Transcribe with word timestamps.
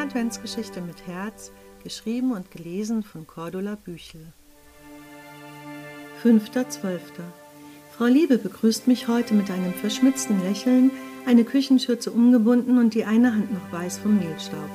Adventsgeschichte 0.00 0.80
mit 0.80 1.06
Herz, 1.06 1.52
geschrieben 1.82 2.32
und 2.32 2.50
gelesen 2.50 3.02
von 3.02 3.26
Cordula 3.26 3.74
Büchel. 3.76 4.32
5.12. 6.24 7.00
Frau 7.96 8.06
Liebe 8.06 8.38
begrüßt 8.38 8.88
mich 8.88 9.06
heute 9.06 9.34
mit 9.34 9.50
einem 9.50 9.74
verschmitzten 9.74 10.42
Lächeln, 10.42 10.90
eine 11.26 11.44
Küchenschürze 11.44 12.10
umgebunden 12.10 12.78
und 12.78 12.94
die 12.94 13.04
eine 13.04 13.34
Hand 13.34 13.52
noch 13.52 13.70
weiß 13.70 13.98
vom 13.98 14.18
Mehlstaub. 14.18 14.70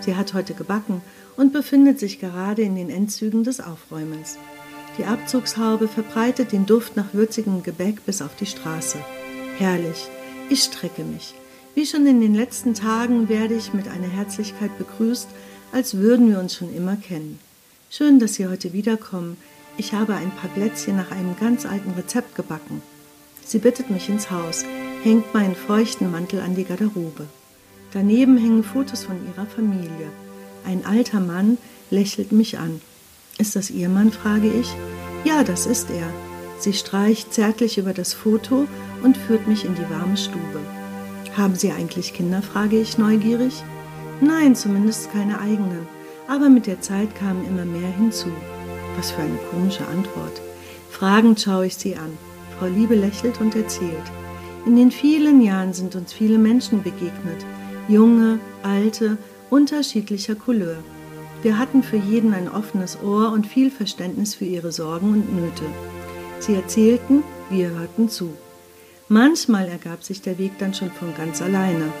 Sie 0.00 0.14
hat 0.14 0.34
heute 0.34 0.54
gebacken 0.54 1.02
und 1.36 1.52
befindet 1.52 1.98
sich 1.98 2.20
gerade 2.20 2.62
in 2.62 2.76
den 2.76 2.90
Endzügen 2.90 3.42
des 3.42 3.60
Aufräumens. 3.60 4.38
Die 4.96 5.04
Abzugshaube 5.04 5.88
verbreitet 5.88 6.52
den 6.52 6.66
Duft 6.66 6.96
nach 6.96 7.12
würzigem 7.14 7.64
Gebäck 7.64 8.06
bis 8.06 8.22
auf 8.22 8.36
die 8.36 8.46
Straße. 8.46 8.98
Herrlich, 9.58 10.08
ich 10.50 10.62
strecke 10.62 11.02
mich. 11.02 11.34
Wie 11.74 11.86
schon 11.86 12.06
in 12.06 12.20
den 12.20 12.36
letzten 12.36 12.74
Tagen 12.74 13.28
werde 13.28 13.54
ich 13.54 13.74
mit 13.74 13.88
einer 13.88 14.06
Herzlichkeit 14.06 14.78
begrüßt, 14.78 15.28
als 15.72 15.96
würden 15.96 16.30
wir 16.30 16.38
uns 16.38 16.54
schon 16.54 16.72
immer 16.72 16.94
kennen. 16.94 17.40
Schön, 17.90 18.20
dass 18.20 18.34
Sie 18.34 18.46
heute 18.46 18.72
wiederkommen. 18.72 19.36
Ich 19.76 19.92
habe 19.92 20.14
ein 20.14 20.30
paar 20.30 20.50
Plätzchen 20.50 20.96
nach 20.96 21.10
einem 21.10 21.36
ganz 21.38 21.66
alten 21.66 21.90
Rezept 21.92 22.36
gebacken. 22.36 22.80
Sie 23.44 23.58
bittet 23.58 23.90
mich 23.90 24.08
ins 24.08 24.30
Haus, 24.30 24.64
hängt 25.02 25.34
meinen 25.34 25.56
feuchten 25.56 26.12
Mantel 26.12 26.40
an 26.40 26.54
die 26.54 26.64
Garderobe. 26.64 27.26
Daneben 27.92 28.38
hängen 28.38 28.62
Fotos 28.62 29.02
von 29.02 29.16
ihrer 29.26 29.46
Familie. 29.46 30.10
Ein 30.64 30.86
alter 30.86 31.18
Mann 31.18 31.58
lächelt 31.90 32.30
mich 32.30 32.56
an. 32.58 32.80
Ist 33.38 33.56
das 33.56 33.70
Ihr 33.70 33.88
Mann? 33.88 34.12
frage 34.12 34.48
ich. 34.48 34.68
Ja, 35.24 35.42
das 35.42 35.66
ist 35.66 35.90
er. 35.90 36.08
Sie 36.60 36.72
streicht 36.72 37.34
zärtlich 37.34 37.78
über 37.78 37.92
das 37.92 38.14
Foto 38.14 38.68
und 39.02 39.16
führt 39.16 39.48
mich 39.48 39.64
in 39.64 39.74
die 39.74 39.90
warme 39.90 40.16
Stube. 40.16 40.60
Haben 41.36 41.56
Sie 41.56 41.72
eigentlich 41.72 42.14
Kinder? 42.14 42.42
frage 42.42 42.78
ich 42.80 42.96
neugierig. 42.96 43.64
Nein, 44.20 44.54
zumindest 44.54 45.10
keine 45.12 45.40
eigenen. 45.40 45.86
Aber 46.28 46.48
mit 46.48 46.66
der 46.66 46.80
Zeit 46.80 47.14
kamen 47.16 47.44
immer 47.46 47.64
mehr 47.64 47.90
hinzu. 47.90 48.28
Was 48.96 49.10
für 49.10 49.22
eine 49.22 49.38
komische 49.50 49.86
Antwort. 49.88 50.40
Fragend 50.90 51.40
schaue 51.40 51.66
ich 51.66 51.74
sie 51.74 51.96
an. 51.96 52.16
Frau 52.58 52.66
Liebe 52.66 52.94
lächelt 52.94 53.40
und 53.40 53.56
erzählt. 53.56 54.12
In 54.64 54.76
den 54.76 54.92
vielen 54.92 55.42
Jahren 55.42 55.72
sind 55.72 55.96
uns 55.96 56.12
viele 56.12 56.38
Menschen 56.38 56.82
begegnet. 56.82 57.44
Junge, 57.88 58.38
alte, 58.62 59.18
unterschiedlicher 59.50 60.36
Couleur. 60.36 60.76
Wir 61.42 61.58
hatten 61.58 61.82
für 61.82 61.96
jeden 61.96 62.32
ein 62.32 62.48
offenes 62.48 62.96
Ohr 63.02 63.32
und 63.32 63.46
viel 63.46 63.70
Verständnis 63.70 64.36
für 64.36 64.46
ihre 64.46 64.72
Sorgen 64.72 65.10
und 65.10 65.34
Nöte. 65.34 65.64
Sie 66.38 66.54
erzählten, 66.54 67.24
wir 67.50 67.70
hörten 67.70 68.08
zu. 68.08 68.30
Manchmal 69.08 69.68
ergab 69.68 70.02
sich 70.02 70.22
der 70.22 70.38
Weg 70.38 70.58
dann 70.58 70.72
schon 70.72 70.90
von 70.90 71.14
ganz 71.14 71.42
alleine. 71.42 71.92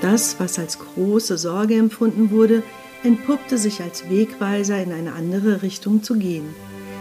Das, 0.00 0.38
was 0.38 0.58
als 0.58 0.78
große 0.78 1.36
Sorge 1.36 1.74
empfunden 1.74 2.30
wurde, 2.30 2.62
entpuppte 3.02 3.58
sich 3.58 3.82
als 3.82 4.08
Wegweiser 4.08 4.80
in 4.80 4.92
eine 4.92 5.14
andere 5.14 5.62
Richtung 5.62 6.02
zu 6.02 6.14
gehen. 6.14 6.54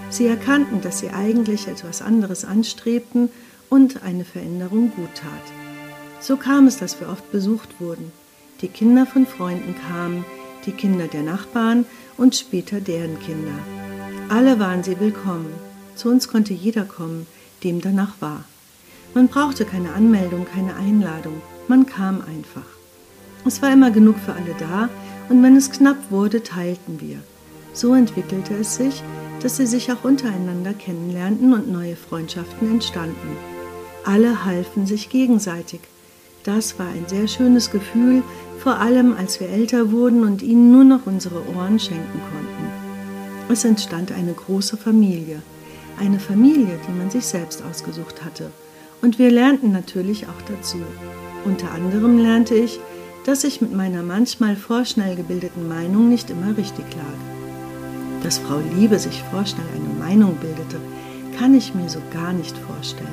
Sie 0.10 0.26
erkannten, 0.26 0.82
dass 0.82 1.00
sie 1.00 1.10
eigentlich 1.10 1.68
etwas 1.68 2.02
anderes 2.02 2.46
anstrebten 2.46 3.30
und 3.70 4.04
eine 4.04 4.26
Veränderung 4.26 4.92
gut 4.96 5.14
tat. 5.16 5.32
So 6.20 6.38
kam 6.38 6.68
es, 6.68 6.78
dass 6.78 7.00
wir 7.00 7.10
oft 7.10 7.32
besucht 7.32 7.80
wurden. 7.80 8.12
Die 8.62 8.68
Kinder 8.68 9.06
von 9.06 9.28
Freunden 9.28 9.76
kamen, 9.88 10.26
die 10.66 10.72
Kinder 10.72 11.08
der 11.08 11.24
Nachbarn 11.24 11.86
und 12.18 12.36
später 12.36 12.82
deren 12.82 13.20
Kinder. 13.20 13.58
Alle 14.30 14.60
waren 14.60 14.84
sie 14.84 15.00
willkommen. 15.00 15.54
Zu 15.96 16.10
uns 16.10 16.28
konnte 16.28 16.54
jeder 16.54 16.86
kommen, 16.86 17.28
dem 17.64 17.82
danach 17.82 18.14
war. 18.20 18.46
Man 19.14 19.28
brauchte 19.28 19.66
keine 19.66 19.94
Anmeldung, 19.94 20.46
keine 20.46 20.76
Einladung. 20.76 21.42
Man 21.68 21.86
kam 21.86 22.22
einfach. 22.22 22.66
Es 23.46 23.62
war 23.62 23.72
immer 23.72 23.92
genug 23.92 24.16
für 24.18 24.34
alle 24.34 24.56
da 24.58 24.90
und 25.30 25.44
wenn 25.44 25.56
es 25.56 25.72
knapp 25.72 25.98
wurde, 26.10 26.42
teilten 26.42 27.00
wir. 27.00 27.18
So 27.74 27.94
entwickelte 27.94 28.56
es 28.56 28.76
sich, 28.76 29.04
dass 29.42 29.58
sie 29.58 29.68
sich 29.68 29.92
auch 29.92 30.04
untereinander 30.04 30.74
kennenlernten 30.74 31.54
und 31.54 31.72
neue 31.72 31.96
Freundschaften 31.96 32.72
entstanden. 32.72 33.38
Alle 34.06 34.46
halfen 34.46 34.86
sich 34.86 35.10
gegenseitig. 35.10 35.82
Das 36.44 36.78
war 36.80 36.88
ein 36.88 37.06
sehr 37.08 37.28
schönes 37.28 37.72
Gefühl, 37.72 38.24
vor 38.60 38.80
allem 38.80 39.16
als 39.16 39.40
wir 39.40 39.50
älter 39.50 39.92
wurden 39.92 40.24
und 40.24 40.42
ihnen 40.42 40.72
nur 40.72 40.84
noch 40.84 41.06
unsere 41.06 41.48
Ohren 41.56 41.80
schenken 41.80 42.20
konnten. 42.32 42.72
Es 43.50 43.64
entstand 43.64 44.12
eine 44.12 44.34
große 44.34 44.78
Familie, 44.78 45.42
eine 46.00 46.20
Familie, 46.20 46.80
die 46.88 46.98
man 46.98 47.10
sich 47.10 47.26
selbst 47.26 47.64
ausgesucht 47.64 48.24
hatte. 48.24 48.52
Und 49.04 49.20
wir 49.20 49.30
lernten 49.30 49.74
natürlich 49.74 50.28
auch 50.28 50.42
dazu. 50.48 50.78
Unter 51.44 51.72
anderem 51.72 52.18
lernte 52.18 52.56
ich, 52.56 52.80
dass 53.26 53.44
ich 53.44 53.60
mit 53.60 53.74
meiner 53.74 54.02
manchmal 54.02 54.56
vorschnell 54.56 55.18
gebildeten 55.18 55.68
Meinung 55.68 56.08
nicht 56.08 56.30
immer 56.30 56.56
richtig 56.58 56.86
lag. 56.96 58.24
Dass 58.24 58.38
Frau 58.38 58.62
Liebe 58.80 58.98
sich 59.00 59.22
vorschnell 59.30 59.68
eine 59.76 60.00
Meinung 60.00 60.38
bildete, 60.38 60.78
kann 61.38 61.54
ich 61.54 61.76
mir 61.76 61.90
so 61.90 62.00
gar 62.14 62.32
nicht 62.32 62.58
vorstellen. 62.58 63.10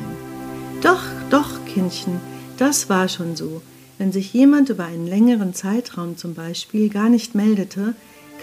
Doch, 0.81 1.03
doch, 1.29 1.65
Kindchen, 1.67 2.21
das 2.57 2.89
war 2.89 3.09
schon 3.09 3.35
so. 3.35 3.61
Wenn 3.99 4.13
sich 4.13 4.33
jemand 4.33 4.69
über 4.69 4.85
einen 4.85 5.09
längeren 5.09 5.55
Zeitraum 5.55 6.17
zum 6.17 6.35
Beispiel 6.35 6.89
gar 6.89 7.09
nicht 7.09 7.35
meldete, 7.35 7.95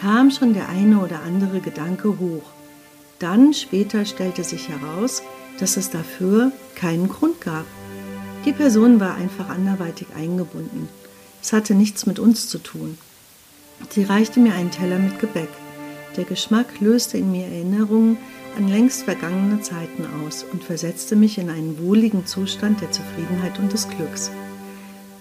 kam 0.01 0.31
schon 0.31 0.53
der 0.53 0.67
eine 0.67 0.99
oder 0.99 1.21
andere 1.25 1.61
Gedanke 1.61 2.09
hoch. 2.19 2.51
Dann 3.19 3.53
später 3.53 4.03
stellte 4.03 4.43
sich 4.43 4.67
heraus, 4.67 5.23
dass 5.59 5.77
es 5.77 5.89
dafür 5.89 6.51
keinen 6.75 7.09
Grund 7.09 7.41
gab. 7.41 7.65
Die 8.45 8.53
Person 8.53 8.99
war 8.99 9.15
einfach 9.15 9.49
anderweitig 9.49 10.07
eingebunden. 10.15 10.87
Es 11.41 11.53
hatte 11.53 11.75
nichts 11.75 12.05
mit 12.05 12.19
uns 12.19 12.47
zu 12.47 12.59
tun. 12.59 12.97
Sie 13.89 14.03
reichte 14.03 14.39
mir 14.39 14.53
einen 14.53 14.71
Teller 14.71 14.99
mit 14.99 15.19
Gebäck. 15.19 15.49
Der 16.15 16.23
Geschmack 16.23 16.79
löste 16.79 17.17
in 17.17 17.31
mir 17.31 17.45
Erinnerungen 17.45 18.17
an 18.57 18.67
längst 18.67 19.03
vergangene 19.03 19.61
Zeiten 19.61 20.05
aus 20.25 20.45
und 20.51 20.63
versetzte 20.63 21.15
mich 21.15 21.37
in 21.37 21.49
einen 21.49 21.77
wohligen 21.79 22.25
Zustand 22.25 22.81
der 22.81 22.91
Zufriedenheit 22.91 23.59
und 23.59 23.71
des 23.71 23.87
Glücks. 23.87 24.31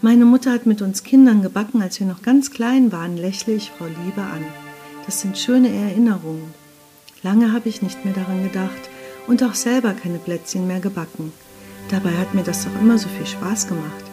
Meine 0.01 0.25
Mutter 0.25 0.53
hat 0.53 0.67
mit 0.67 0.83
uns 0.83 1.03
Kindern 1.03 1.43
gebacken, 1.43 1.83
als 1.83 2.01
wir 2.01 2.07
noch 2.07 2.23
ganz 2.23 2.51
klein 2.51 2.93
waren, 2.93 3.17
lächle 3.17 3.55
ich 3.55 3.73
Frau 3.77 3.87
Liebe 3.87 4.23
an. 4.23 4.45
Das 5.05 5.21
sind 5.21 5.39
schöne 5.39 5.69
Erinnerungen. 5.69 6.55
Lange 7.23 7.53
habe 7.53 7.69
ich 7.69 7.83
nicht 7.83 8.05
mehr 8.05 8.15
daran 8.15 8.43
gedacht, 8.43 8.91
und 9.27 9.43
auch 9.43 9.55
selber 9.55 9.93
keine 9.93 10.19
Plätzchen 10.19 10.67
mehr 10.67 10.81
gebacken. 10.81 11.33
Dabei 11.91 12.13
hat 12.13 12.35
mir 12.35 12.43
das 12.43 12.65
doch 12.65 12.81
immer 12.81 12.99
so 12.99 13.09
viel 13.09 13.27
Spaß 13.27 13.69
gemacht. 13.69 14.05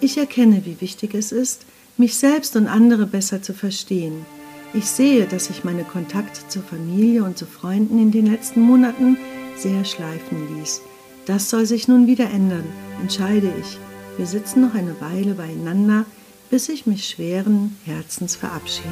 Ich 0.00 0.16
erkenne, 0.16 0.64
wie 0.64 0.80
wichtig 0.80 1.14
es 1.14 1.32
ist, 1.32 1.66
mich 1.96 2.16
selbst 2.16 2.56
und 2.56 2.66
andere 2.66 3.06
besser 3.06 3.42
zu 3.42 3.52
verstehen. 3.52 4.24
Ich 4.72 4.86
sehe, 4.86 5.26
dass 5.26 5.50
ich 5.50 5.64
meine 5.64 5.84
Kontakte 5.84 6.40
zur 6.48 6.62
Familie 6.62 7.24
und 7.24 7.36
zu 7.36 7.44
Freunden 7.44 7.98
in 7.98 8.10
den 8.10 8.26
letzten 8.26 8.60
Monaten 8.60 9.18
sehr 9.56 9.84
schleifen 9.84 10.56
ließ. 10.56 10.80
Das 11.26 11.50
soll 11.50 11.66
sich 11.66 11.88
nun 11.88 12.06
wieder 12.06 12.30
ändern, 12.30 12.64
entscheide 13.00 13.52
ich. 13.60 13.78
Wir 14.16 14.26
sitzen 14.26 14.62
noch 14.62 14.74
eine 14.74 15.00
Weile 15.00 15.34
beieinander, 15.34 16.04
bis 16.50 16.68
ich 16.68 16.86
mich 16.86 17.08
schweren 17.08 17.76
Herzens 17.84 18.36
verabschiede. 18.36 18.88